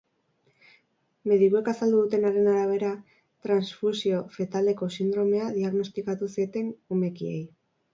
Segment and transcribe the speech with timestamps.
[1.31, 2.91] Medikuek azaldu dutenaren arabera,
[3.49, 7.43] transfusio fetaleko sindromea diagnostikatu zieten umekiei.